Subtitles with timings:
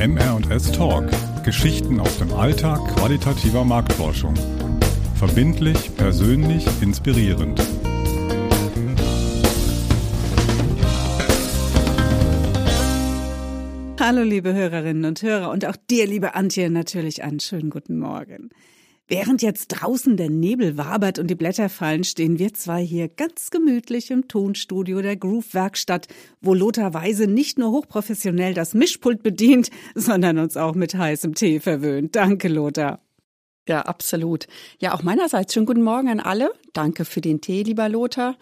[0.00, 1.10] MR&S Talk.
[1.44, 4.32] Geschichten aus dem Alltag qualitativer Marktforschung.
[5.14, 7.60] Verbindlich, persönlich, inspirierend.
[14.00, 18.48] Hallo liebe Hörerinnen und Hörer und auch dir, liebe Antje, natürlich einen schönen guten Morgen.
[19.12, 23.50] Während jetzt draußen der Nebel wabert und die Blätter fallen, stehen wir zwei hier ganz
[23.50, 26.06] gemütlich im Tonstudio der Groove Werkstatt,
[26.40, 31.58] wo Lothar Weise nicht nur hochprofessionell das Mischpult bedient, sondern uns auch mit heißem Tee
[31.58, 32.14] verwöhnt.
[32.14, 33.00] Danke, Lothar.
[33.68, 34.46] Ja, absolut.
[34.78, 36.52] Ja, auch meinerseits schönen guten Morgen an alle.
[36.72, 38.36] Danke für den Tee, lieber Lothar.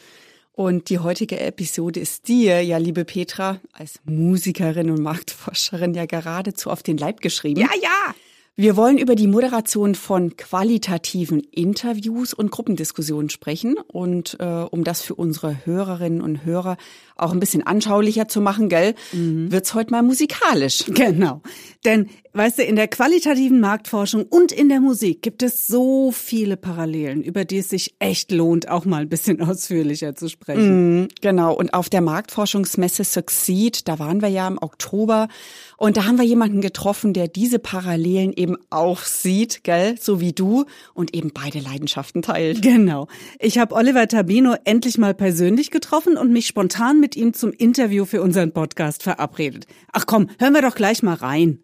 [0.52, 6.68] Und die heutige Episode ist dir, ja, liebe Petra, als Musikerin und Marktforscherin ja geradezu
[6.68, 7.58] auf den Leib geschrieben.
[7.58, 8.14] Ja, ja!
[8.60, 13.76] Wir wollen über die Moderation von qualitativen Interviews und Gruppendiskussionen sprechen.
[13.86, 16.76] Und äh, um das für unsere Hörerinnen und Hörer
[17.14, 19.52] auch ein bisschen anschaulicher zu machen, gell, mhm.
[19.52, 20.84] wird's heute mal musikalisch.
[20.98, 21.42] Genau.
[21.84, 26.56] Denn, weißt du, in der qualitativen Marktforschung und in der Musik gibt es so viele
[26.56, 31.02] Parallelen, über die es sich echt lohnt, auch mal ein bisschen ausführlicher zu sprechen.
[31.02, 31.54] Mhm, genau.
[31.54, 35.28] Und auf der Marktforschungsmesse Succeed, da waren wir ja im Oktober,
[35.76, 40.32] und da haben wir jemanden getroffen, der diese Parallelen eben auch sieht, gell, so wie
[40.32, 42.62] du und eben beide Leidenschaften teilt.
[42.62, 43.08] Genau.
[43.38, 48.04] Ich habe Oliver Tabino endlich mal persönlich getroffen und mich spontan mit ihm zum Interview
[48.04, 49.66] für unseren Podcast verabredet.
[49.92, 51.60] Ach komm, hören wir doch gleich mal rein.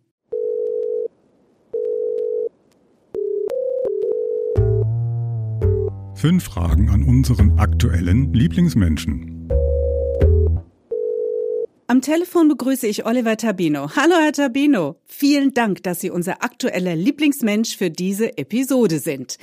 [6.14, 9.33] Fünf Fragen an unseren aktuellen Lieblingsmenschen.
[11.86, 13.90] Am Telefon begrüße ich Oliver Tabino.
[13.94, 14.96] Hallo, Herr Tabino.
[15.04, 19.36] Vielen Dank, dass Sie unser aktueller Lieblingsmensch für diese Episode sind.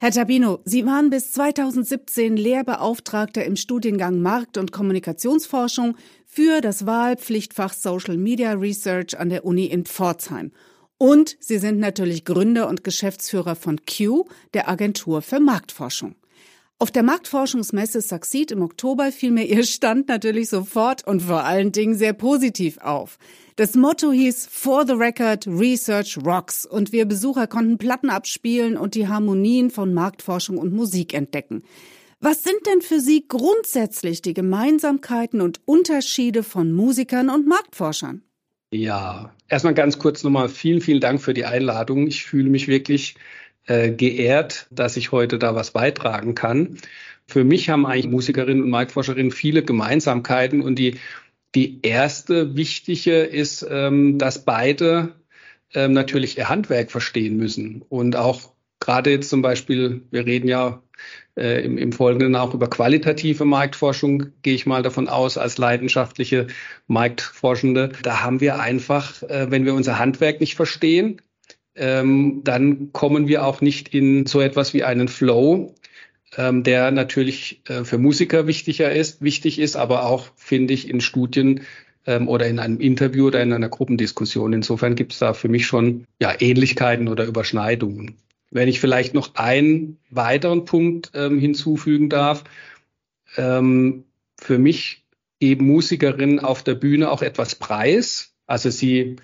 [0.00, 7.72] Herr Tabino, Sie waren bis 2017 Lehrbeauftragter im Studiengang Markt- und Kommunikationsforschung für das Wahlpflichtfach
[7.72, 10.50] Social Media Research an der Uni in Pforzheim.
[10.98, 16.16] Und Sie sind natürlich Gründer und Geschäftsführer von Q, der Agentur für Marktforschung.
[16.80, 21.70] Auf der Marktforschungsmesse Succeed im Oktober fiel mir Ihr Stand natürlich sofort und vor allen
[21.70, 23.16] Dingen sehr positiv auf.
[23.54, 28.96] Das Motto hieß For the Record Research Rocks und wir Besucher konnten Platten abspielen und
[28.96, 31.62] die Harmonien von Marktforschung und Musik entdecken.
[32.18, 38.22] Was sind denn für Sie grundsätzlich die Gemeinsamkeiten und Unterschiede von Musikern und Marktforschern?
[38.72, 42.08] Ja, erstmal ganz kurz nochmal vielen, vielen Dank für die Einladung.
[42.08, 43.14] Ich fühle mich wirklich
[43.66, 46.78] äh, geehrt, dass ich heute da was beitragen kann.
[47.26, 50.98] Für mich haben eigentlich Musikerinnen und Marktforscherinnen viele Gemeinsamkeiten und die,
[51.54, 55.14] die erste wichtige ist, ähm, dass beide
[55.72, 60.82] ähm, natürlich ihr Handwerk verstehen müssen und auch gerade jetzt zum Beispiel, wir reden ja
[61.36, 66.48] äh, im, im Folgenden auch über qualitative Marktforschung, gehe ich mal davon aus, als leidenschaftliche
[66.86, 67.92] Marktforschende.
[68.02, 71.22] Da haben wir einfach, äh, wenn wir unser Handwerk nicht verstehen,
[71.76, 75.74] ähm, dann kommen wir auch nicht in so etwas wie einen Flow,
[76.36, 81.00] ähm, der natürlich äh, für Musiker wichtiger ist, wichtig ist, aber auch, finde ich, in
[81.00, 81.62] Studien
[82.06, 84.52] ähm, oder in einem Interview oder in einer Gruppendiskussion.
[84.52, 88.16] Insofern gibt es da für mich schon ja, Ähnlichkeiten oder Überschneidungen.
[88.50, 92.44] Wenn ich vielleicht noch einen weiteren Punkt ähm, hinzufügen darf,
[93.36, 94.04] ähm,
[94.40, 95.04] für mich
[95.40, 98.32] geben Musikerinnen auf der Bühne auch etwas preis.
[98.46, 99.16] Also sie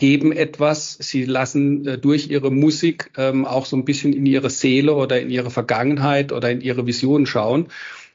[0.00, 4.48] geben etwas, sie lassen äh, durch ihre Musik ähm, auch so ein bisschen in ihre
[4.48, 7.66] Seele oder in ihre Vergangenheit oder in ihre Visionen schauen.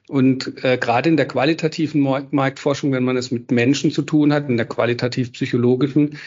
[0.08, 2.02] Und äh, gerade in der qualitativen
[2.32, 6.18] Marktforschung, wenn man es mit Menschen zu tun hat, in der qualitativ-psychologischen,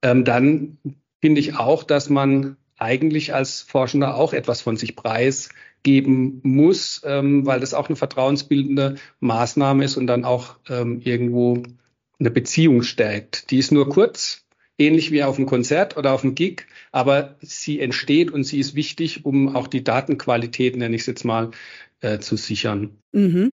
[0.00, 0.78] ähm, dann
[1.20, 7.44] finde ich auch, dass man eigentlich als Forschender auch etwas von sich preisgeben muss, ähm,
[7.44, 11.62] weil das auch eine vertrauensbildende Maßnahme ist und dann auch ähm, irgendwo
[12.18, 13.50] eine Beziehung stärkt.
[13.50, 14.41] Die ist nur kurz,
[14.82, 18.74] ähnlich wie auf einem Konzert oder auf einem Gig, aber sie entsteht und sie ist
[18.74, 21.50] wichtig, um auch die Datenqualität, nenne ich es jetzt mal,
[22.00, 22.98] äh, zu sichern.
[23.12, 23.50] Mhm.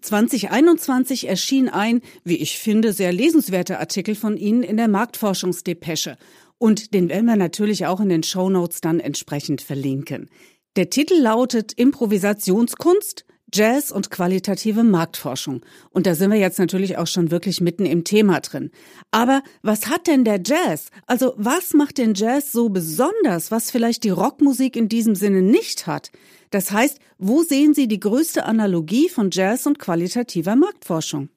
[0.00, 6.16] 2021 erschien ein, wie ich finde, sehr lesenswerter Artikel von Ihnen in der Marktforschungsdepesche.
[6.58, 10.28] Und den werden wir natürlich auch in den Show Notes dann entsprechend verlinken.
[10.76, 15.64] Der Titel lautet Improvisationskunst, Jazz und qualitative Marktforschung.
[15.90, 18.70] Und da sind wir jetzt natürlich auch schon wirklich mitten im Thema drin.
[19.10, 20.88] Aber was hat denn der Jazz?
[21.06, 25.86] Also was macht den Jazz so besonders, was vielleicht die Rockmusik in diesem Sinne nicht
[25.86, 26.10] hat?
[26.50, 31.28] Das heißt, wo sehen Sie die größte Analogie von Jazz und qualitativer Marktforschung?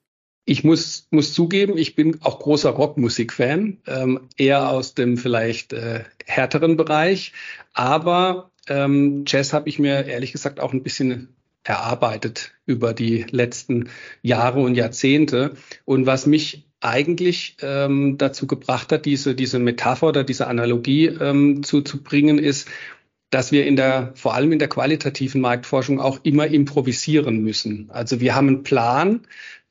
[0.46, 6.04] Ich muss, muss zugeben, ich bin auch großer Rockmusik-Fan, ähm, eher aus dem vielleicht äh,
[6.26, 7.34] härteren Bereich.
[7.74, 11.36] Aber ähm, Jazz habe ich mir ehrlich gesagt auch ein bisschen
[11.66, 13.90] erarbeitet über die letzten
[14.22, 15.56] Jahre und Jahrzehnte.
[15.84, 21.64] Und was mich eigentlich ähm, dazu gebracht hat, diese, diese Metapher oder diese Analogie ähm,
[21.64, 22.70] zu, zu bringen, ist,
[23.32, 27.90] dass wir in der, vor allem in der qualitativen Marktforschung auch immer improvisieren müssen.
[27.90, 29.22] Also wir haben einen Plan,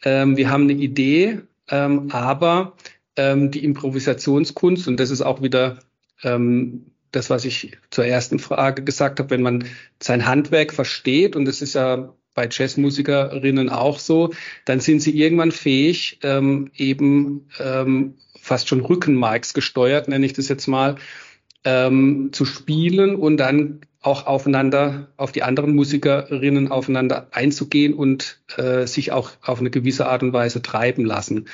[0.02, 1.38] ähm, wir haben eine Idee,
[1.70, 2.76] ähm, aber
[3.17, 5.79] ähm, die Improvisationskunst, und das ist auch wieder
[6.25, 9.64] ähm, das, was ich zur ersten Frage gesagt habe, wenn man
[10.00, 14.32] sein Handwerk versteht, und das ist ja bei Jazzmusikerinnen auch so,
[14.64, 20.49] dann sind sie irgendwann fähig, ähm, eben ähm, fast schon Rückenmarks gesteuert, nenne ich das
[20.49, 20.96] jetzt mal,
[21.64, 28.87] ähm, zu spielen und dann auch aufeinander, auf die anderen Musikerinnen aufeinander einzugehen und äh,
[28.87, 31.46] sich auch auf eine gewisse Art und Weise treiben lassen.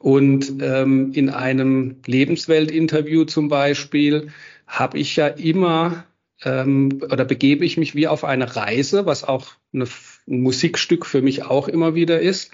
[0.00, 4.28] Und ähm, in einem Lebensweltinterview zum Beispiel
[4.72, 6.04] habe ich ja immer
[6.44, 9.84] ähm, oder begebe ich mich wie auf eine Reise, was auch eine,
[10.26, 12.50] ein Musikstück für mich auch immer wieder ist.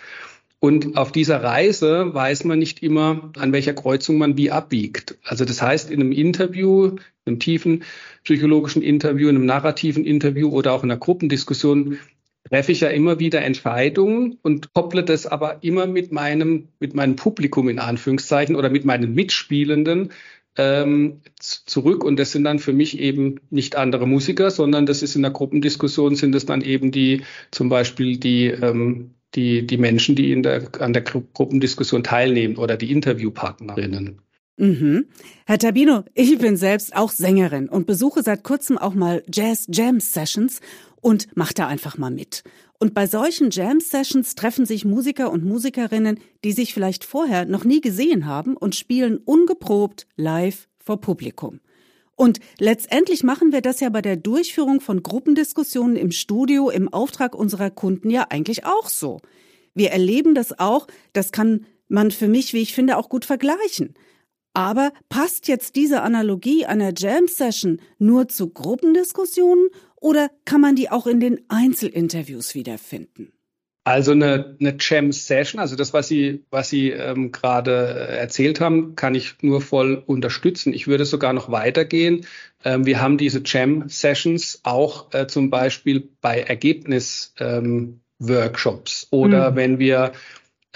[0.61, 5.17] Und auf dieser Reise weiß man nicht immer, an welcher Kreuzung man wie abbiegt.
[5.23, 7.85] Also das heißt, in einem Interview, in einem tiefen
[8.25, 11.99] psychologischen Interview, in einem narrativen Interview oder auch in einer Gruppendiskussion
[12.49, 17.15] treffe ich ja immer wieder Entscheidungen und kopple das aber immer mit meinem, mit meinem
[17.15, 20.11] Publikum in Anführungszeichen oder mit meinen Mitspielenden
[20.59, 22.05] ähm, zurück.
[22.05, 25.31] Und das sind dann für mich eben nicht andere Musiker, sondern das ist in der
[25.31, 30.43] Gruppendiskussion sind es dann eben die, zum Beispiel die, ähm, die, die Menschen, die in
[30.43, 34.21] der, an der Gruppendiskussion teilnehmen oder die Interviewpartnerinnen.
[34.57, 35.07] Mhm.
[35.47, 40.01] Herr Tabino, ich bin selbst auch Sängerin und besuche seit kurzem auch mal Jazz Jam
[40.01, 40.61] Sessions
[41.01, 42.43] und mach da einfach mal mit.
[42.81, 47.65] Und bei solchen Jam Sessions treffen sich Musiker und Musikerinnen, die sich vielleicht vorher noch
[47.65, 51.61] nie gesehen haben und spielen ungeprobt live vor Publikum.
[52.15, 57.35] Und letztendlich machen wir das ja bei der Durchführung von Gruppendiskussionen im Studio im Auftrag
[57.35, 59.21] unserer Kunden ja eigentlich auch so.
[59.75, 63.95] Wir erleben das auch, das kann man für mich, wie ich finde, auch gut vergleichen.
[64.53, 69.69] Aber passt jetzt diese Analogie einer Jam-Session nur zu Gruppendiskussionen
[70.01, 73.33] oder kann man die auch in den Einzelinterviews wiederfinden?
[73.89, 79.15] Also eine, eine Jam-Session, also das, was Sie, was Sie ähm, gerade erzählt haben, kann
[79.15, 80.75] ich nur voll unterstützen.
[80.75, 82.27] Ich würde sogar noch weitergehen.
[82.67, 89.57] Ähm, wir haben diese Jam-Sessions auch äh, zum Beispiel bei Ergebnis-Workshops ähm, oder mhm.
[89.57, 90.13] wenn wir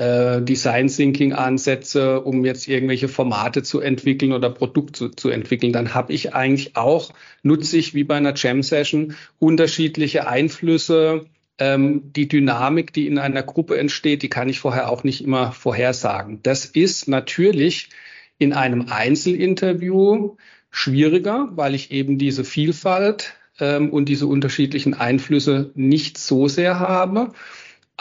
[0.03, 5.73] äh, Design Thinking Ansätze, um jetzt irgendwelche Formate zu entwickeln oder Produkte zu, zu entwickeln,
[5.73, 7.13] dann habe ich eigentlich auch,
[7.45, 11.27] nutze ich wie bei einer Jam Session unterschiedliche Einflüsse.
[11.59, 15.53] Ähm, die Dynamik, die in einer Gruppe entsteht, die kann ich vorher auch nicht immer
[15.53, 16.41] vorhersagen.
[16.43, 17.91] Das ist natürlich
[18.39, 20.37] in einem Einzelinterview
[20.71, 27.33] schwieriger, weil ich eben diese Vielfalt ähm, und diese unterschiedlichen Einflüsse nicht so sehr habe.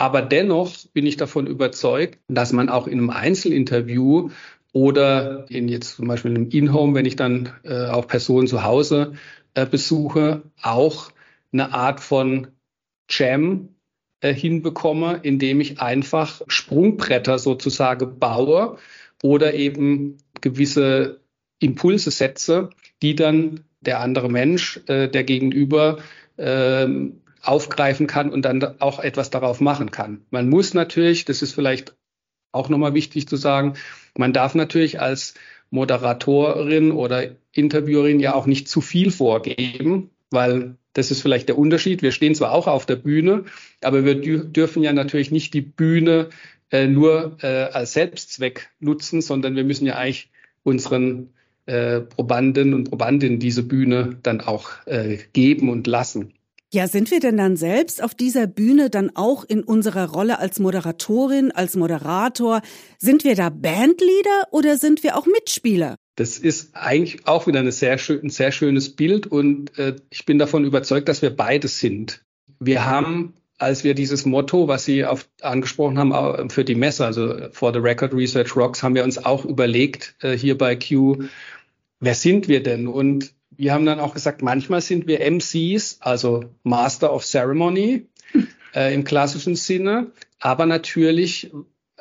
[0.01, 4.31] Aber dennoch bin ich davon überzeugt, dass man auch in einem Einzelinterview
[4.73, 9.13] oder in jetzt zum Beispiel einem In-Home, wenn ich dann äh, auch Personen zu Hause
[9.53, 11.11] äh, besuche, auch
[11.53, 12.47] eine Art von
[13.11, 13.75] Jam
[14.21, 18.77] äh, hinbekomme, indem ich einfach Sprungbretter sozusagen baue
[19.21, 21.19] oder eben gewisse
[21.59, 22.71] Impulse setze,
[23.03, 25.99] die dann der andere Mensch, äh, der Gegenüber,
[26.39, 30.25] ähm, aufgreifen kann und dann auch etwas darauf machen kann.
[30.29, 31.95] Man muss natürlich, das ist vielleicht
[32.51, 33.75] auch nochmal wichtig zu sagen,
[34.17, 35.33] man darf natürlich als
[35.69, 42.01] Moderatorin oder Interviewerin ja auch nicht zu viel vorgeben, weil das ist vielleicht der Unterschied.
[42.01, 43.45] Wir stehen zwar auch auf der Bühne,
[43.81, 46.29] aber wir dürfen ja natürlich nicht die Bühne
[46.71, 50.29] äh, nur äh, als Selbstzweck nutzen, sondern wir müssen ja eigentlich
[50.63, 51.33] unseren
[51.65, 56.33] äh, Probanden und Probandinnen diese Bühne dann auch äh, geben und lassen.
[56.73, 60.57] Ja, sind wir denn dann selbst auf dieser Bühne dann auch in unserer Rolle als
[60.57, 62.61] Moderatorin, als Moderator?
[62.97, 65.95] Sind wir da Bandleader oder sind wir auch Mitspieler?
[66.15, 70.39] Das ist eigentlich auch wieder sehr schön, ein sehr schönes Bild und äh, ich bin
[70.39, 72.23] davon überzeugt, dass wir beides sind.
[72.61, 77.35] Wir haben, als wir dieses Motto, was Sie auf, angesprochen haben, für die Messe, also
[77.51, 81.25] for the Record Research Rocks, haben wir uns auch überlegt, äh, hier bei Q,
[81.99, 82.87] wer sind wir denn?
[82.87, 88.07] Und wir haben dann auch gesagt, manchmal sind wir MCs, also Master of Ceremony
[88.73, 91.51] äh, im klassischen Sinne, aber natürlich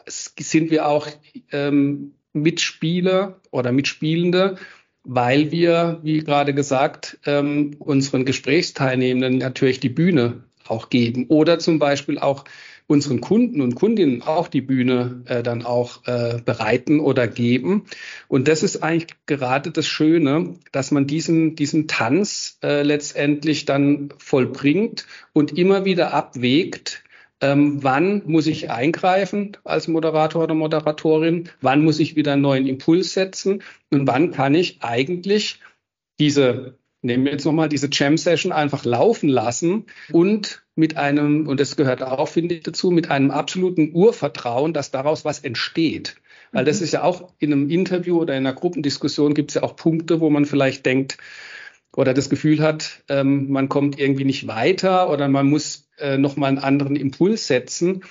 [0.07, 1.07] sind wir auch
[1.53, 4.57] ähm, Mitspieler oder Mitspielende,
[5.05, 11.27] weil wir, wie gerade gesagt, ähm, unseren Gesprächsteilnehmenden natürlich die Bühne auch geben.
[11.29, 12.45] Oder zum Beispiel auch
[12.91, 17.85] unseren Kunden und Kundinnen auch die Bühne äh, dann auch äh, bereiten oder geben.
[18.29, 24.13] Und das ist eigentlich gerade das Schöne, dass man diesen, diesen Tanz äh, letztendlich dann
[24.19, 27.03] vollbringt und immer wieder abwägt,
[27.43, 31.49] Ähm, wann muss ich eingreifen als Moderator oder Moderatorin?
[31.63, 33.63] Wann muss ich wieder einen neuen Impuls setzen?
[33.91, 35.59] Und wann kann ich eigentlich
[36.19, 41.77] diese, nehmen wir jetzt nochmal diese Jam-Session einfach laufen lassen und mit einem, und das
[41.77, 46.17] gehört auch, finde ich, dazu, mit einem absoluten Urvertrauen, dass daraus was entsteht.
[46.51, 46.85] Weil das mhm.
[46.85, 50.21] ist ja auch in einem Interview oder in einer Gruppendiskussion gibt es ja auch Punkte,
[50.21, 51.19] wo man vielleicht denkt
[51.97, 56.49] oder das Gefühl hat, ähm, man kommt irgendwie nicht weiter oder man muss äh, nochmal
[56.49, 58.05] einen anderen Impuls setzen.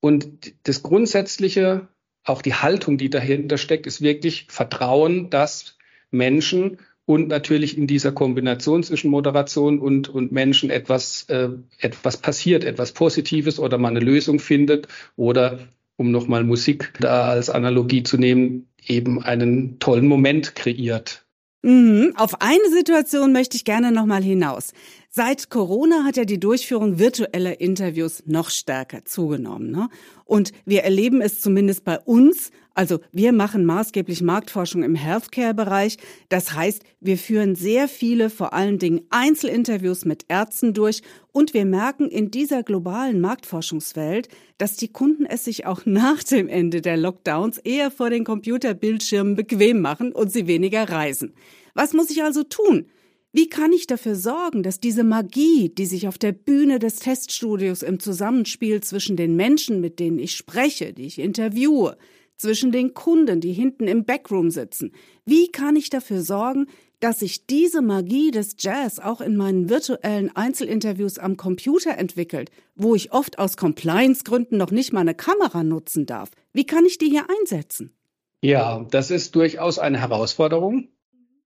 [0.00, 1.88] Und das Grundsätzliche,
[2.24, 5.78] auch die Haltung, die dahinter steckt, ist wirklich Vertrauen, dass
[6.10, 6.78] Menschen
[7.08, 11.48] und natürlich in dieser Kombination zwischen Moderation und, und Menschen etwas, äh,
[11.78, 15.58] etwas passiert, etwas Positives oder man eine Lösung findet oder
[15.96, 21.24] um nochmal Musik da als Analogie zu nehmen, eben einen tollen Moment kreiert.
[21.62, 22.12] Mhm.
[22.14, 24.74] Auf eine Situation möchte ich gerne nochmal hinaus.
[25.08, 29.70] Seit Corona hat ja die Durchführung virtueller Interviews noch stärker zugenommen.
[29.70, 29.88] Ne?
[30.26, 32.50] Und wir erleben es zumindest bei uns.
[32.78, 35.96] Also wir machen maßgeblich Marktforschung im Healthcare-Bereich.
[36.28, 41.02] Das heißt, wir führen sehr viele, vor allen Dingen Einzelinterviews mit Ärzten durch.
[41.32, 46.46] Und wir merken in dieser globalen Marktforschungswelt, dass die Kunden es sich auch nach dem
[46.46, 51.34] Ende der Lockdowns eher vor den Computerbildschirmen bequem machen und sie weniger reisen.
[51.74, 52.86] Was muss ich also tun?
[53.32, 57.82] Wie kann ich dafür sorgen, dass diese Magie, die sich auf der Bühne des Teststudios
[57.82, 61.98] im Zusammenspiel zwischen den Menschen, mit denen ich spreche, die ich interviewe,
[62.38, 64.92] zwischen den Kunden, die hinten im Backroom sitzen,
[65.26, 66.66] wie kann ich dafür sorgen,
[67.00, 72.94] dass sich diese Magie des Jazz auch in meinen virtuellen Einzelinterviews am Computer entwickelt, wo
[72.94, 76.30] ich oft aus Compliance-Gründen noch nicht mal eine Kamera nutzen darf?
[76.52, 77.92] Wie kann ich die hier einsetzen?
[78.40, 80.88] Ja, das ist durchaus eine Herausforderung.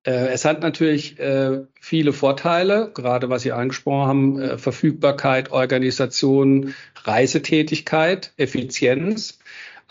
[0.04, 6.74] Äh, es hat natürlich äh, viele Vorteile, gerade was Sie angesprochen haben, äh, Verfügbarkeit, Organisation,
[7.04, 9.38] Reisetätigkeit, Effizienz.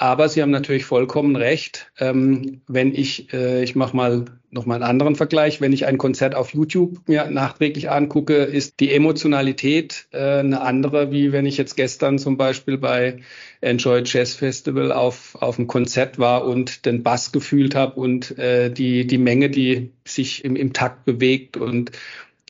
[0.01, 1.91] Aber Sie haben natürlich vollkommen recht.
[1.99, 5.99] Ähm, wenn ich, äh, ich mache mal noch mal einen anderen Vergleich, wenn ich ein
[5.99, 11.55] Konzert auf YouTube mir nachträglich angucke, ist die Emotionalität äh, eine andere, wie wenn ich
[11.57, 13.19] jetzt gestern zum Beispiel bei
[13.61, 18.71] Enjoy Jazz Festival auf, auf einem Konzert war und den Bass gefühlt habe und äh,
[18.71, 21.57] die, die Menge, die sich im, im Takt bewegt.
[21.57, 21.91] Und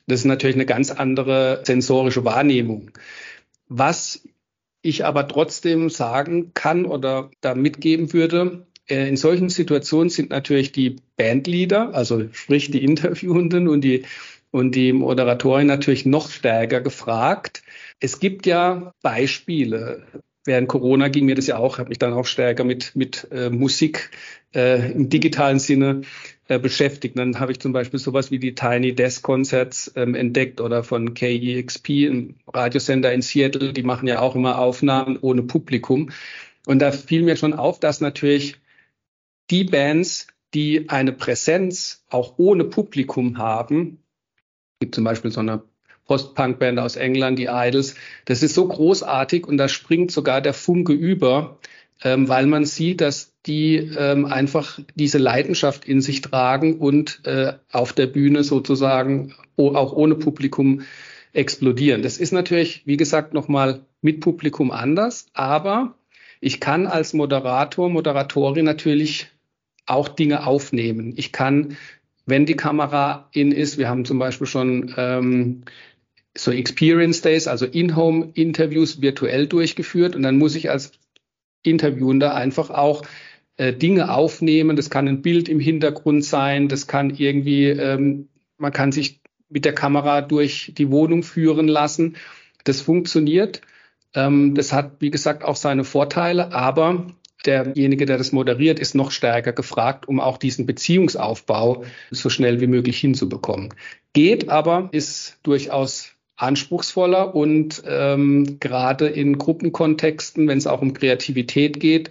[0.07, 2.91] das ist natürlich eine ganz andere sensorische Wahrnehmung.
[3.67, 4.23] Was
[4.81, 10.71] ich aber trotzdem sagen kann oder da mitgeben würde, äh, in solchen Situationen sind natürlich
[10.71, 14.03] die Bandleader, also sprich die Interviewenden und die,
[14.51, 17.63] und die Moderatorin natürlich noch stärker gefragt.
[17.99, 20.03] Es gibt ja Beispiele.
[20.43, 23.49] Während Corona ging mir das ja auch, habe mich dann auch stärker mit, mit äh,
[23.51, 24.09] Musik
[24.53, 26.01] äh, im digitalen Sinne
[26.51, 27.17] äh, beschäftigt.
[27.17, 31.13] Dann habe ich zum Beispiel sowas wie die Tiny Desk Concerts ähm, entdeckt oder von
[31.13, 36.11] KEXP, ein Radiosender in Seattle, die machen ja auch immer Aufnahmen ohne Publikum.
[36.65, 38.57] Und da fiel mir schon auf, dass natürlich
[39.49, 44.03] die Bands, die eine Präsenz auch ohne Publikum haben,
[44.81, 45.63] gibt zum Beispiel so eine
[46.03, 50.91] Post-Punk-Band aus England, die Idols, das ist so großartig und da springt sogar der Funke
[50.91, 51.59] über,
[52.03, 57.53] ähm, weil man sieht, dass die ähm, einfach diese Leidenschaft in sich tragen und äh,
[57.71, 60.81] auf der Bühne sozusagen auch ohne Publikum
[61.33, 62.01] explodieren.
[62.01, 65.95] Das ist natürlich, wie gesagt, nochmal mit Publikum anders, aber
[66.39, 69.27] ich kann als Moderator, Moderatorin natürlich
[69.85, 71.13] auch Dinge aufnehmen.
[71.15, 71.77] Ich kann,
[72.25, 75.63] wenn die Kamera in ist, wir haben zum Beispiel schon ähm,
[76.35, 80.93] so Experience Days, also In-Home-Interviews virtuell durchgeführt und dann muss ich als
[81.63, 83.03] Interviewender einfach auch
[83.57, 84.75] äh, Dinge aufnehmen.
[84.75, 89.65] Das kann ein Bild im Hintergrund sein, das kann irgendwie, ähm, man kann sich mit
[89.65, 92.15] der Kamera durch die Wohnung führen lassen.
[92.63, 93.61] Das funktioniert.
[94.13, 97.07] Ähm, das hat, wie gesagt, auch seine Vorteile, aber
[97.45, 102.67] derjenige, der das moderiert, ist noch stärker gefragt, um auch diesen Beziehungsaufbau so schnell wie
[102.67, 103.73] möglich hinzubekommen.
[104.13, 111.79] Geht aber, ist durchaus anspruchsvoller und ähm, gerade in Gruppenkontexten, wenn es auch um Kreativität
[111.79, 112.09] geht,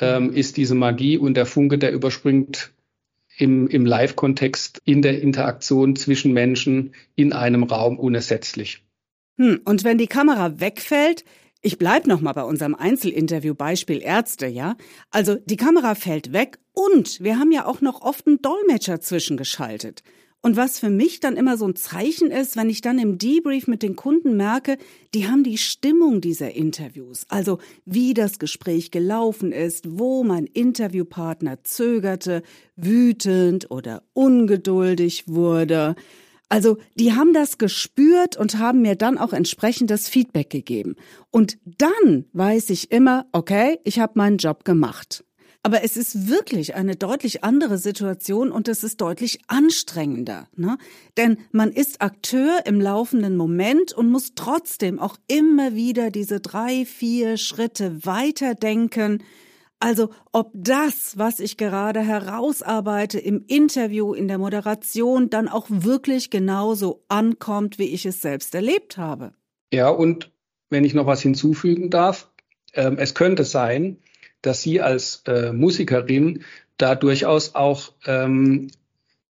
[0.00, 2.72] ähm, ist diese Magie und der Funke, der überspringt
[3.36, 8.84] im, im Live-Kontext in der Interaktion zwischen Menschen in einem Raum unersetzlich.
[9.38, 11.24] Hm, und wenn die Kamera wegfällt,
[11.62, 14.76] ich bleib noch mal bei unserem Einzelinterview Beispiel Ärzte, ja?
[15.10, 20.02] Also die Kamera fällt weg und wir haben ja auch noch oft einen Dolmetscher zwischengeschaltet.
[20.42, 23.66] Und was für mich dann immer so ein Zeichen ist, wenn ich dann im Debrief
[23.66, 24.78] mit den Kunden merke,
[25.12, 31.62] die haben die Stimmung dieser Interviews, also wie das Gespräch gelaufen ist, wo mein Interviewpartner
[31.64, 32.42] zögerte,
[32.74, 35.94] wütend oder ungeduldig wurde.
[36.48, 40.96] Also die haben das gespürt und haben mir dann auch entsprechendes Feedback gegeben.
[41.30, 45.22] Und dann weiß ich immer, okay, ich habe meinen Job gemacht.
[45.62, 50.48] Aber es ist wirklich eine deutlich andere Situation und es ist deutlich anstrengender.
[50.56, 50.78] Ne?
[51.18, 56.86] Denn man ist Akteur im laufenden Moment und muss trotzdem auch immer wieder diese drei,
[56.86, 59.22] vier Schritte weiterdenken.
[59.80, 66.30] Also ob das, was ich gerade herausarbeite im Interview, in der Moderation, dann auch wirklich
[66.30, 69.32] genauso ankommt, wie ich es selbst erlebt habe.
[69.72, 70.30] Ja, und
[70.70, 72.30] wenn ich noch was hinzufügen darf,
[72.72, 73.98] äh, es könnte sein,
[74.42, 76.44] dass Sie als äh, Musikerin
[76.76, 78.70] da durchaus auch ähm,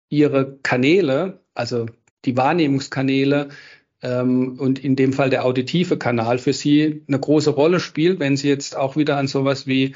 [0.10, 1.88] Ihre Kanäle, also
[2.26, 3.50] die Wahrnehmungskanäle
[4.02, 8.38] ähm, und in dem Fall der auditive Kanal für Sie eine große Rolle spielt, wenn
[8.38, 9.96] Sie jetzt auch wieder an sowas wie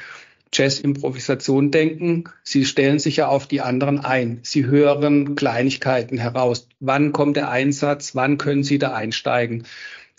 [0.54, 2.26] Jazz-Improvisation denken.
[2.44, 4.40] Sie stellen sich ja auf die anderen ein.
[4.44, 6.68] Sie hören Kleinigkeiten heraus.
[6.80, 8.16] Wann kommt der Einsatz?
[8.16, 9.66] Wann können Sie da einsteigen?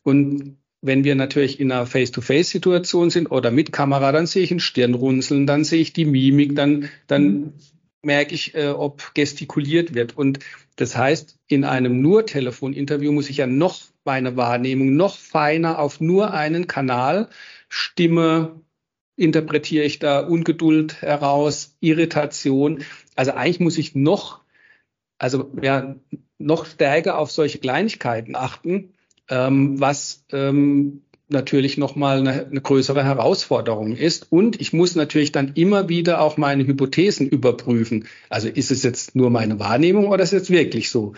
[0.02, 4.60] Und wenn wir natürlich in einer Face-to-Face-Situation sind oder mit Kamera, dann sehe ich ein
[4.60, 7.54] Stirnrunzeln, dann sehe ich die Mimik, dann, dann
[8.02, 10.14] merke ich, äh, ob gestikuliert wird.
[10.16, 10.40] Und
[10.76, 16.00] das heißt, in einem nur Telefoninterview muss ich ja noch meine Wahrnehmung noch feiner auf
[16.00, 17.30] nur einen Kanal,
[17.70, 18.60] Stimme,
[19.16, 22.84] interpretiere ich da Ungeduld heraus, Irritation.
[23.16, 24.42] Also eigentlich muss ich noch,
[25.16, 25.96] also ja,
[26.36, 28.93] noch stärker auf solche Kleinigkeiten achten,
[29.28, 34.30] ähm, was ähm, natürlich nochmal eine, eine größere Herausforderung ist.
[34.30, 38.06] Und ich muss natürlich dann immer wieder auch meine Hypothesen überprüfen.
[38.28, 41.14] Also ist es jetzt nur meine Wahrnehmung oder ist es jetzt wirklich so?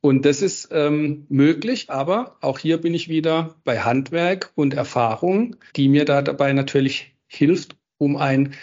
[0.00, 5.56] Und das ist ähm, möglich, aber auch hier bin ich wieder bei Handwerk und Erfahrung,
[5.74, 8.54] die mir da dabei natürlich hilft, um ein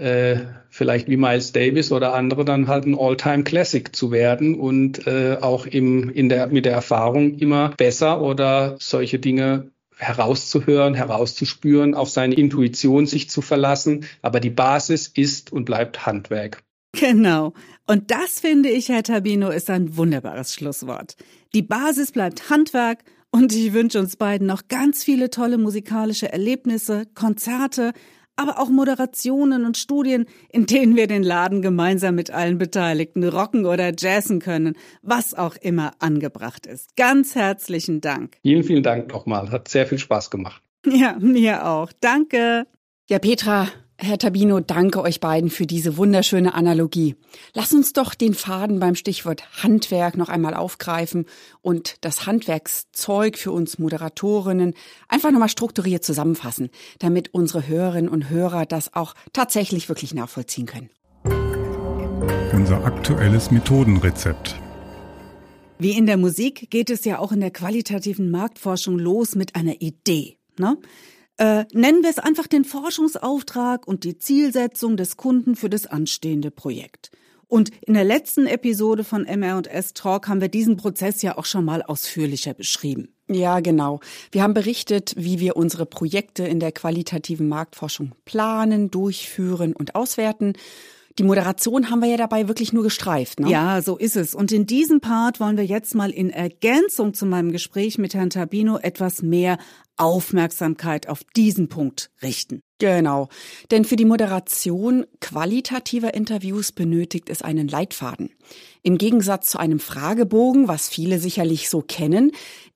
[0.00, 0.40] äh,
[0.70, 5.36] vielleicht wie Miles Davis oder andere dann halt ein All-Time Classic zu werden und äh,
[5.40, 12.08] auch im, in der, mit der Erfahrung immer besser oder solche Dinge herauszuhören, herauszuspüren, auf
[12.08, 14.06] seine Intuition sich zu verlassen.
[14.22, 16.62] Aber die Basis ist und bleibt Handwerk.
[16.92, 17.52] Genau.
[17.86, 21.16] Und das finde ich, Herr Tabino, ist ein wunderbares Schlusswort.
[21.54, 27.04] Die Basis bleibt Handwerk und ich wünsche uns beiden noch ganz viele tolle musikalische Erlebnisse,
[27.14, 27.92] Konzerte,
[28.40, 33.66] aber auch Moderationen und Studien, in denen wir den Laden gemeinsam mit allen Beteiligten rocken
[33.66, 36.96] oder jazzen können, was auch immer angebracht ist.
[36.96, 38.38] Ganz herzlichen Dank.
[38.42, 39.50] Vielen, vielen Dank nochmal.
[39.50, 40.62] Hat sehr viel Spaß gemacht.
[40.86, 41.92] Ja, mir auch.
[42.00, 42.66] Danke.
[43.10, 43.68] Ja, Petra,
[44.02, 47.16] Herr Tabino, danke euch beiden für diese wunderschöne Analogie.
[47.52, 51.26] Lass uns doch den Faden beim Stichwort Handwerk noch einmal aufgreifen
[51.60, 54.72] und das Handwerkszeug für uns Moderatorinnen
[55.06, 60.88] einfach nochmal strukturiert zusammenfassen, damit unsere Hörerinnen und Hörer das auch tatsächlich wirklich nachvollziehen können.
[62.54, 64.58] Unser aktuelles Methodenrezept.
[65.78, 69.82] Wie in der Musik geht es ja auch in der qualitativen Marktforschung los mit einer
[69.82, 70.38] Idee.
[70.58, 70.78] Ne?
[71.40, 76.50] Äh, nennen wir es einfach den Forschungsauftrag und die Zielsetzung des Kunden für das anstehende
[76.50, 77.10] Projekt.
[77.46, 81.64] Und in der letzten Episode von MR&S Talk haben wir diesen Prozess ja auch schon
[81.64, 83.08] mal ausführlicher beschrieben.
[83.26, 84.00] Ja, genau.
[84.30, 90.52] Wir haben berichtet, wie wir unsere Projekte in der qualitativen Marktforschung planen, durchführen und auswerten.
[91.18, 93.50] Die Moderation haben wir ja dabei wirklich nur gestreift, ne?
[93.50, 94.34] Ja, so ist es.
[94.34, 98.30] Und in diesem Part wollen wir jetzt mal in Ergänzung zu meinem Gespräch mit Herrn
[98.30, 99.58] Tabino etwas mehr
[100.00, 102.62] Aufmerksamkeit auf diesen Punkt richten.
[102.80, 103.28] Genau.
[103.70, 108.30] Denn für die Moderation qualitativer Interviews benötigt es einen Leitfaden.
[108.82, 112.32] Im Gegensatz zu einem Fragebogen, was viele sicherlich so kennen,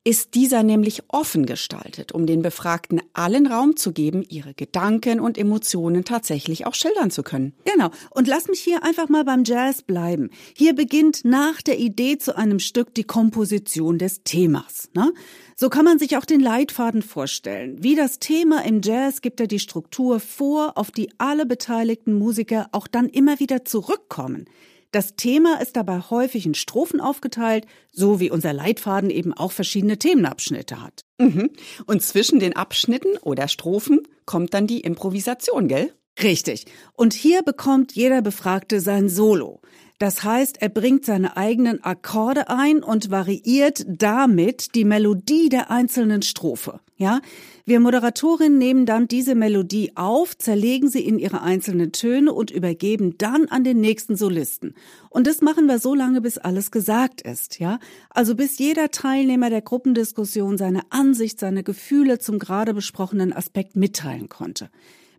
[0.06, 5.38] ist dieser nämlich offen gestaltet, um den Befragten allen Raum zu geben, ihre Gedanken und
[5.38, 7.54] Emotionen tatsächlich auch schildern zu können.
[7.64, 7.90] Genau.
[8.10, 10.28] Und lass mich hier einfach mal beim Jazz bleiben.
[10.54, 14.90] Hier beginnt nach der Idee zu einem Stück die Komposition des Themas.
[14.94, 15.10] Ne?
[15.56, 17.82] So kann man sich auch den Leitfaden vorstellen.
[17.82, 22.68] Wie das Thema im Jazz gibt er die Struktur vor, auf die alle beteiligten Musiker
[22.72, 24.46] auch dann immer wieder zurückkommen.
[24.90, 29.98] Das Thema ist dabei häufig in Strophen aufgeteilt, so wie unser Leitfaden eben auch verschiedene
[29.98, 31.00] Themenabschnitte hat.
[31.18, 31.50] Mhm.
[31.86, 35.92] Und zwischen den Abschnitten oder Strophen kommt dann die Improvisation, gell?
[36.22, 36.66] Richtig.
[36.92, 39.60] Und hier bekommt jeder Befragte sein Solo.
[39.98, 46.22] Das heißt, er bringt seine eigenen Akkorde ein und variiert damit die Melodie der einzelnen
[46.22, 46.80] Strophe.
[46.96, 47.20] Ja,
[47.64, 53.18] wir Moderatorinnen nehmen dann diese Melodie auf, zerlegen sie in ihre einzelnen Töne und übergeben
[53.18, 54.74] dann an den nächsten Solisten.
[55.10, 57.78] Und das machen wir so lange, bis alles gesagt ist, ja?
[58.10, 64.28] Also bis jeder Teilnehmer der Gruppendiskussion seine Ansicht, seine Gefühle zum gerade besprochenen Aspekt mitteilen
[64.28, 64.70] konnte.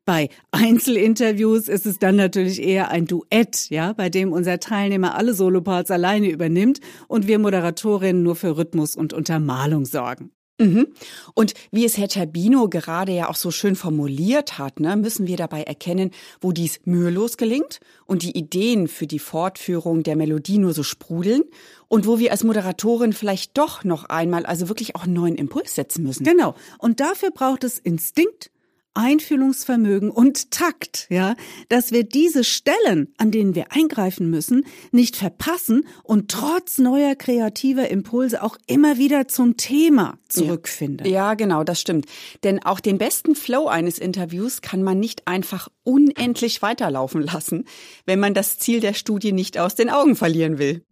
[0.05, 5.33] Bei Einzelinterviews ist es dann natürlich eher ein Duett, ja, bei dem unser Teilnehmer alle
[5.33, 10.31] Soloparts alleine übernimmt und wir Moderatorinnen nur für Rhythmus und Untermalung sorgen.
[10.57, 10.87] Mhm.
[11.33, 15.35] Und wie es Herr Terbino gerade ja auch so schön formuliert hat, ne, müssen wir
[15.35, 20.73] dabei erkennen, wo dies mühelos gelingt und die Ideen für die Fortführung der Melodie nur
[20.73, 21.41] so sprudeln
[21.89, 25.75] und wo wir als Moderatorin vielleicht doch noch einmal also wirklich auch einen neuen Impuls
[25.75, 26.23] setzen müssen.
[26.23, 26.55] Genau.
[26.77, 28.49] Und dafür braucht es Instinkt,
[28.95, 31.35] Einfühlungsvermögen und Takt, ja,
[31.69, 37.89] dass wir diese Stellen, an denen wir eingreifen müssen, nicht verpassen und trotz neuer kreativer
[37.89, 41.05] Impulse auch immer wieder zum Thema zurückfinden.
[41.05, 42.05] Ja, ja, genau, das stimmt.
[42.43, 47.65] Denn auch den besten Flow eines Interviews kann man nicht einfach unendlich weiterlaufen lassen,
[48.05, 50.83] wenn man das Ziel der Studie nicht aus den Augen verlieren will.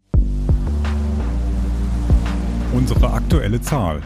[2.73, 4.01] Unsere aktuelle Zahl.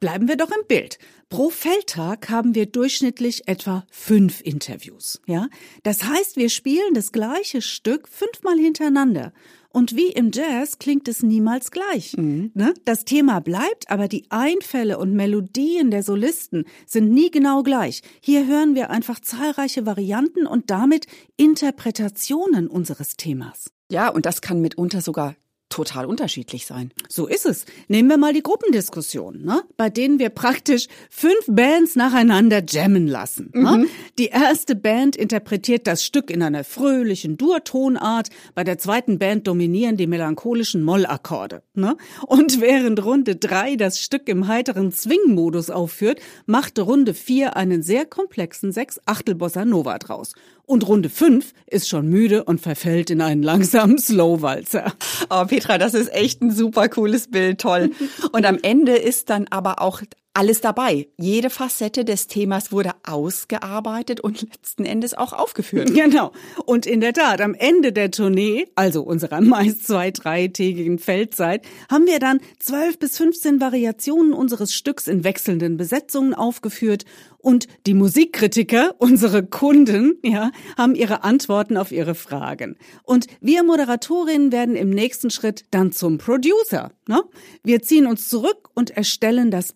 [0.00, 0.98] Bleiben wir doch im Bild.
[1.30, 5.20] Pro Feldtag haben wir durchschnittlich etwa fünf Interviews.
[5.26, 5.48] Ja,
[5.82, 9.34] das heißt, wir spielen das gleiche Stück fünfmal hintereinander.
[9.68, 12.16] Und wie im Jazz klingt es niemals gleich.
[12.16, 12.50] Mhm.
[12.54, 12.72] Ne?
[12.86, 18.00] Das Thema bleibt, aber die Einfälle und Melodien der Solisten sind nie genau gleich.
[18.22, 23.70] Hier hören wir einfach zahlreiche Varianten und damit Interpretationen unseres Themas.
[23.90, 25.36] Ja, und das kann mitunter sogar
[25.68, 26.92] total unterschiedlich sein.
[27.08, 27.66] So ist es.
[27.88, 29.62] Nehmen wir mal die Gruppendiskussion, ne?
[29.76, 33.50] bei denen wir praktisch fünf Bands nacheinander jammen lassen.
[33.54, 33.70] Ne?
[33.72, 33.80] Mhm.
[33.82, 33.86] Ne?
[34.18, 39.96] Die erste Band interpretiert das Stück in einer fröhlichen Durtonart, bei der zweiten Band dominieren
[39.96, 41.62] die melancholischen Mollakkorde.
[41.74, 41.96] Ne?
[42.26, 48.06] Und während Runde drei das Stück im heiteren Swing-Modus aufführt, macht Runde vier einen sehr
[48.06, 50.32] komplexen Sechs-Achtel-Bossa Nova draus.
[50.68, 54.92] Und Runde 5 ist schon müde und verfällt in einen langsamen Slowwalzer.
[55.30, 57.92] Oh, Petra, das ist echt ein super cooles Bild, toll.
[58.32, 60.02] Und am Ende ist dann aber auch
[60.38, 61.08] alles dabei.
[61.16, 65.90] Jede Facette des Themas wurde ausgearbeitet und letzten Endes auch aufgeführt.
[65.98, 66.30] Genau.
[66.64, 72.06] Und in der Tat, am Ende der Tournee, also unserer meist zwei, dreitägigen Feldzeit, haben
[72.06, 77.04] wir dann zwölf bis 15 Variationen unseres Stücks in wechselnden Besetzungen aufgeführt
[77.38, 82.76] und die Musikkritiker, unsere Kunden, ja, haben ihre Antworten auf ihre Fragen.
[83.04, 86.92] Und wir Moderatorinnen werden im nächsten Schritt dann zum Producer.
[87.06, 87.22] Ne?
[87.62, 89.72] Wir ziehen uns zurück und erstellen das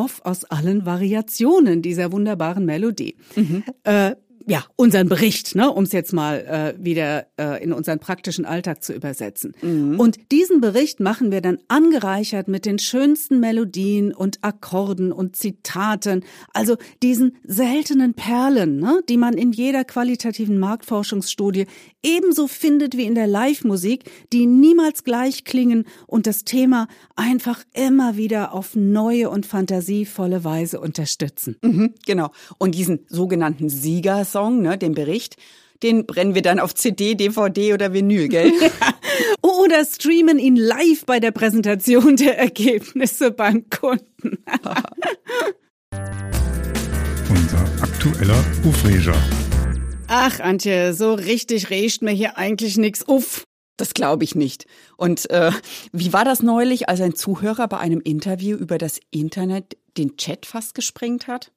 [0.00, 3.16] Best-of aus allen Variationen dieser wunderbaren Melodie.
[3.36, 3.64] Mhm.
[3.84, 4.16] Äh,
[4.50, 8.82] ja, unseren Bericht, ne, um es jetzt mal äh, wieder äh, in unseren praktischen Alltag
[8.82, 9.54] zu übersetzen.
[9.62, 10.00] Mhm.
[10.00, 16.24] Und diesen Bericht machen wir dann angereichert mit den schönsten Melodien und Akkorden und Zitaten,
[16.52, 21.66] also diesen seltenen Perlen, ne, die man in jeder qualitativen Marktforschungsstudie
[22.02, 28.16] ebenso findet wie in der Live-Musik, die niemals gleich klingen und das Thema einfach immer
[28.16, 31.56] wieder auf neue und fantasievolle Weise unterstützen.
[31.62, 32.30] Mhm, genau.
[32.58, 35.36] Und diesen sogenannten Siegersong, ne, den Bericht,
[35.82, 38.52] den brennen wir dann auf CD, DVD oder Vinyl, gell?
[39.42, 44.44] oder streamen ihn live bei der Präsentation der Ergebnisse beim Kunden.
[47.30, 49.14] Unser aktueller Aufreger.
[50.08, 53.44] Ach, Antje, so richtig riecht mir hier eigentlich nix uff.
[53.76, 54.66] Das glaube ich nicht.
[54.98, 55.52] Und äh,
[55.92, 60.44] wie war das neulich, als ein Zuhörer bei einem Interview über das Internet den Chat
[60.44, 61.52] fast gesprengt hat?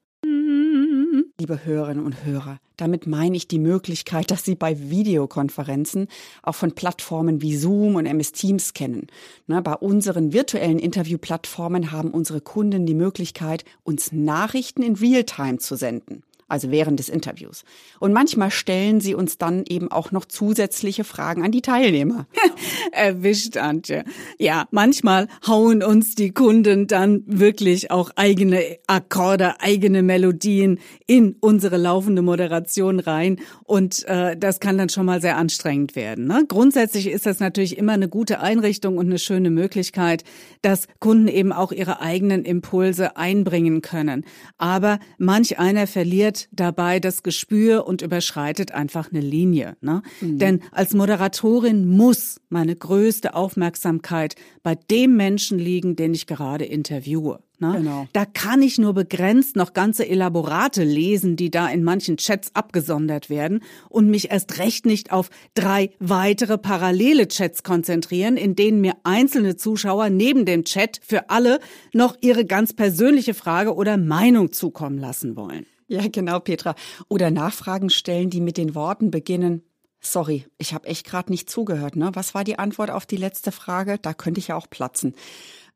[1.40, 6.06] Liebe Hörerinnen und Hörer, damit meine ich die Möglichkeit, dass Sie bei Videokonferenzen
[6.44, 9.08] auch von Plattformen wie Zoom und MS Teams kennen.
[9.48, 15.74] Na, bei unseren virtuellen Interviewplattformen haben unsere Kunden die Möglichkeit, uns Nachrichten in Realtime zu
[15.74, 17.64] senden also während des Interviews.
[18.00, 22.26] Und manchmal stellen sie uns dann eben auch noch zusätzliche Fragen an die Teilnehmer.
[22.92, 24.04] Erwischt, Antje.
[24.38, 31.76] Ja, manchmal hauen uns die Kunden dann wirklich auch eigene Akkorde, eigene Melodien in unsere
[31.76, 33.40] laufende Moderation rein.
[33.64, 36.26] Und äh, das kann dann schon mal sehr anstrengend werden.
[36.26, 36.44] Ne?
[36.46, 40.24] Grundsätzlich ist das natürlich immer eine gute Einrichtung und eine schöne Möglichkeit,
[40.62, 44.24] dass Kunden eben auch ihre eigenen Impulse einbringen können.
[44.58, 49.76] Aber manch einer verliert verliert dabei das Gespür und überschreitet einfach eine Linie.
[49.80, 50.02] Ne?
[50.20, 50.38] Mhm.
[50.38, 57.40] Denn als Moderatorin muss meine größte Aufmerksamkeit bei dem Menschen liegen, den ich gerade interviewe.
[57.60, 57.74] Ne?
[57.76, 58.08] Genau.
[58.12, 63.30] Da kann ich nur begrenzt noch ganze Elaborate lesen, die da in manchen Chats abgesondert
[63.30, 68.94] werden und mich erst recht nicht auf drei weitere parallele Chats konzentrieren, in denen mir
[69.04, 71.60] einzelne Zuschauer neben dem Chat für alle
[71.92, 75.66] noch ihre ganz persönliche Frage oder Meinung zukommen lassen wollen.
[75.86, 76.74] Ja, genau, Petra.
[77.08, 79.62] Oder Nachfragen stellen, die mit den Worten beginnen.
[80.00, 81.96] Sorry, ich habe echt gerade nicht zugehört.
[81.96, 82.10] Ne?
[82.14, 83.98] Was war die Antwort auf die letzte Frage?
[83.98, 85.14] Da könnte ich ja auch platzen.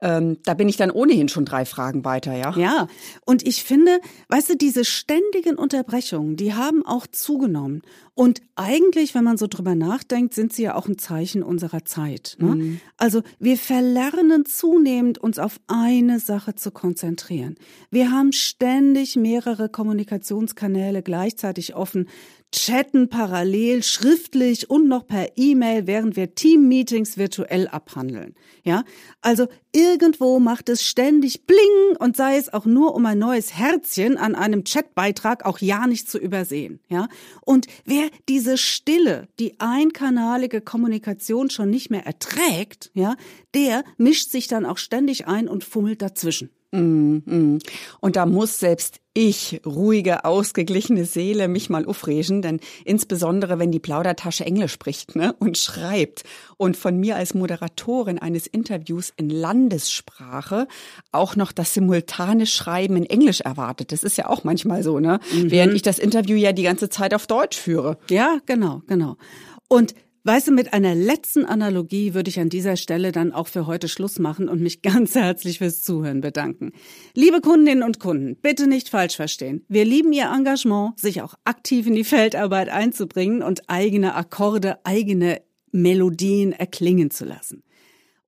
[0.00, 2.56] Ähm, da bin ich dann ohnehin schon drei Fragen weiter, ja.
[2.56, 2.86] Ja,
[3.24, 7.82] und ich finde, weißt du, diese ständigen Unterbrechungen, die haben auch zugenommen.
[8.14, 12.36] Und eigentlich, wenn man so drüber nachdenkt, sind sie ja auch ein Zeichen unserer Zeit.
[12.40, 12.54] Ne?
[12.56, 12.80] Mhm.
[12.96, 17.56] Also wir verlernen zunehmend, uns auf eine Sache zu konzentrieren.
[17.90, 22.08] Wir haben ständig mehrere Kommunikationskanäle gleichzeitig offen
[22.52, 28.34] chatten parallel, schriftlich und noch per E-Mail, während wir Team-Meetings virtuell abhandeln.
[28.64, 28.84] Ja,
[29.20, 34.16] also irgendwo macht es ständig Bling und sei es auch nur um ein neues Herzchen
[34.16, 36.80] an einem Chatbeitrag auch ja nicht zu übersehen.
[36.88, 37.08] Ja,
[37.42, 43.16] und wer diese stille, die einkanalige Kommunikation schon nicht mehr erträgt, ja,
[43.54, 46.50] der mischt sich dann auch ständig ein und fummelt dazwischen.
[46.70, 47.58] Mm, mm.
[48.00, 53.80] Und da muss selbst ich, ruhige, ausgeglichene Seele, mich mal aufregen, denn insbesondere wenn die
[53.80, 56.22] Plaudertasche Englisch spricht ne, und schreibt
[56.56, 60.68] und von mir als Moderatorin eines Interviews in Landessprache
[61.10, 63.90] auch noch das simultane Schreiben in Englisch erwartet.
[63.90, 65.18] Das ist ja auch manchmal so, ne?
[65.32, 65.50] Mhm.
[65.50, 67.98] Während ich das Interview ja die ganze Zeit auf Deutsch führe.
[68.10, 69.16] Ja, genau, genau.
[69.66, 69.94] Und
[70.28, 73.88] Weißt du, mit einer letzten Analogie würde ich an dieser Stelle dann auch für heute
[73.88, 76.72] Schluss machen und mich ganz herzlich fürs Zuhören bedanken.
[77.14, 79.64] Liebe Kundinnen und Kunden, bitte nicht falsch verstehen.
[79.68, 85.40] Wir lieben Ihr Engagement, sich auch aktiv in die Feldarbeit einzubringen und eigene Akkorde, eigene
[85.72, 87.62] Melodien erklingen zu lassen.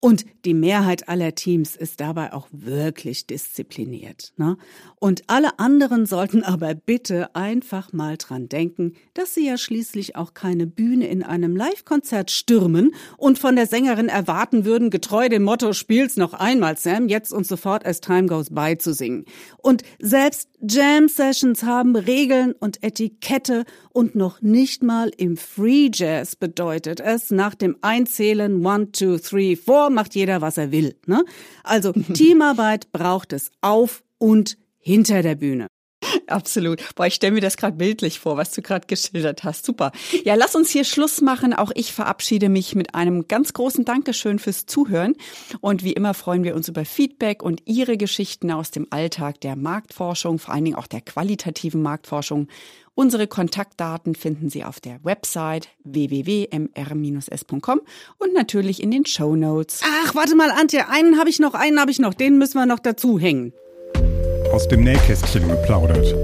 [0.02, 4.32] Und die Mehrheit aller Teams ist dabei auch wirklich diszipliniert.
[4.38, 4.56] Ne?
[4.98, 10.32] Und alle anderen sollten aber bitte einfach mal dran denken, dass sie ja schließlich auch
[10.32, 15.74] keine Bühne in einem Live-Konzert stürmen und von der Sängerin erwarten würden, getreu dem Motto
[15.74, 19.26] Spiel's noch einmal, Sam, jetzt und sofort as time goes by zu singen.
[19.58, 27.00] Und selbst Jam-Sessions haben Regeln und Etikette und noch nicht mal im Free Jazz bedeutet
[27.00, 30.96] es nach dem Einzählen one, two, three, four macht jeder, was er will.
[31.06, 31.24] Ne?
[31.64, 35.66] Also Teamarbeit braucht es auf und hinter der Bühne.
[36.26, 36.80] Absolut.
[36.94, 39.64] Boah, ich stelle mir das gerade bildlich vor, was du gerade geschildert hast.
[39.64, 39.92] Super.
[40.24, 41.54] Ja, lass uns hier Schluss machen.
[41.54, 45.14] Auch ich verabschiede mich mit einem ganz großen Dankeschön fürs Zuhören.
[45.60, 49.56] Und wie immer freuen wir uns über Feedback und Ihre Geschichten aus dem Alltag der
[49.56, 52.48] Marktforschung, vor allen Dingen auch der qualitativen Marktforschung.
[52.94, 57.80] Unsere Kontaktdaten finden Sie auf der Website www.mr-s.com
[58.18, 59.80] und natürlich in den Show Notes.
[60.04, 62.66] Ach, warte mal, Antje, einen habe ich noch, einen habe ich noch, den müssen wir
[62.66, 63.54] noch dazu hängen.
[64.52, 66.14] Aus dem Nähkästchen geplaudert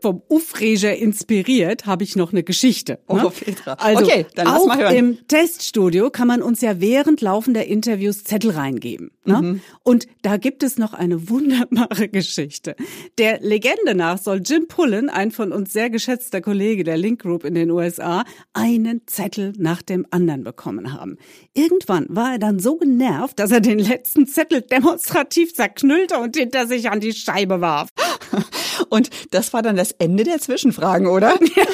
[0.00, 2.98] vom Ufreger inspiriert, habe ich noch eine Geschichte.
[3.08, 3.26] Ne?
[3.26, 3.74] Oh, Petra.
[3.74, 4.94] Also, okay, dann lass mal hören.
[4.94, 9.10] Im Teststudio kann man uns ja während laufender Interviews Zettel reingeben.
[9.24, 9.42] Ne?
[9.42, 9.60] Mhm.
[9.82, 12.76] Und da gibt es noch eine wunderbare Geschichte.
[13.18, 17.44] Der Legende nach soll Jim Pullen, ein von uns sehr geschätzter Kollege der Link Group
[17.44, 21.16] in den USA, einen Zettel nach dem anderen bekommen haben.
[21.54, 26.66] Irgendwann war er dann so genervt, dass er den letzten Zettel demonstrativ zerknüllte und hinter
[26.66, 27.88] sich an die Scheibe warf.
[28.88, 31.38] Und das war dann das Ende der Zwischenfragen, oder?
[31.56, 31.64] Ja.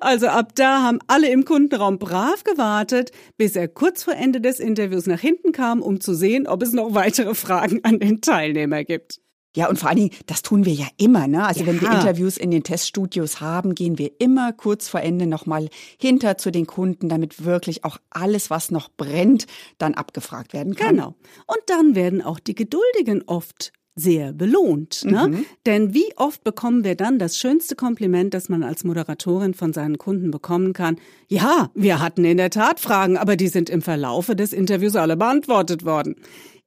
[0.00, 4.58] Also ab da haben alle im Kundenraum brav gewartet, bis er kurz vor Ende des
[4.58, 8.82] Interviews nach hinten kam, um zu sehen, ob es noch weitere Fragen an den Teilnehmer
[8.84, 9.20] gibt.
[9.56, 11.46] Ja, und vor allen Dingen, das tun wir ja immer, ne?
[11.46, 11.66] Also ja.
[11.66, 15.68] wenn wir Interviews in den Teststudios haben, gehen wir immer kurz vor Ende nochmal
[15.98, 19.46] hinter zu den Kunden, damit wirklich auch alles, was noch brennt,
[19.78, 20.96] dann abgefragt werden kann.
[20.96, 21.14] Genau.
[21.46, 25.04] Und dann werden auch die Geduldigen oft sehr belohnt.
[25.04, 25.28] Ne?
[25.28, 25.46] Mhm.
[25.66, 29.98] Denn wie oft bekommen wir dann das schönste Kompliment, das man als Moderatorin von seinen
[29.98, 30.96] Kunden bekommen kann?
[31.28, 35.16] Ja, wir hatten in der Tat Fragen, aber die sind im Verlaufe des Interviews alle
[35.16, 36.16] beantwortet worden.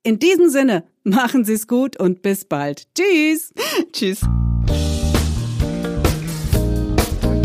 [0.04, 2.88] In diesem Sinne, machen Sie es gut und bis bald.
[2.96, 3.54] Tschüss.
[3.92, 4.22] Tschüss.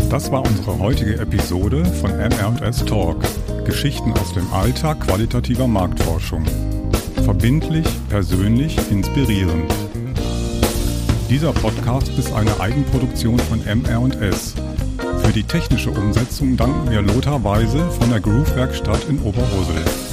[0.09, 3.17] Das war unsere heutige Episode von MR&S Talk.
[3.65, 6.45] Geschichten aus dem Alltag qualitativer Marktforschung.
[7.23, 9.73] Verbindlich, persönlich, inspirierend.
[11.29, 14.53] Dieser Podcast ist eine Eigenproduktion von MR&S.
[15.23, 20.12] Für die technische Umsetzung danken wir Lothar Weise von der Groove Werkstatt in Oberhosel.